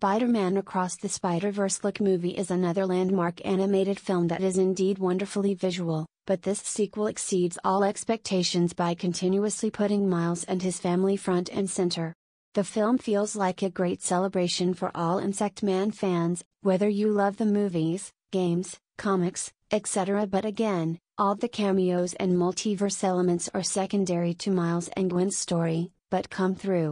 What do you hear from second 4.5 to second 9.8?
indeed wonderfully visual, but this sequel exceeds all expectations by continuously